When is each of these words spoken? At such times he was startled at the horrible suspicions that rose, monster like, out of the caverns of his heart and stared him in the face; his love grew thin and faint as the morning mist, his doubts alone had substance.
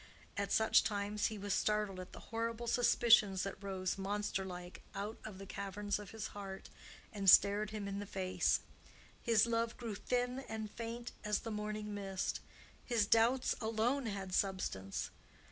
At 0.35 0.51
such 0.51 0.83
times 0.83 1.27
he 1.27 1.37
was 1.37 1.53
startled 1.53 1.99
at 1.99 2.11
the 2.11 2.19
horrible 2.33 2.65
suspicions 2.65 3.43
that 3.43 3.61
rose, 3.61 3.99
monster 3.99 4.43
like, 4.43 4.81
out 4.95 5.19
of 5.23 5.37
the 5.37 5.45
caverns 5.45 5.99
of 5.99 6.09
his 6.09 6.29
heart 6.29 6.71
and 7.13 7.29
stared 7.29 7.69
him 7.69 7.87
in 7.87 7.99
the 7.99 8.07
face; 8.07 8.61
his 9.21 9.45
love 9.45 9.77
grew 9.77 9.93
thin 9.93 10.39
and 10.49 10.71
faint 10.71 11.11
as 11.23 11.41
the 11.41 11.51
morning 11.51 11.93
mist, 11.93 12.39
his 12.83 13.05
doubts 13.05 13.53
alone 13.61 14.07
had 14.07 14.33
substance. 14.33 15.11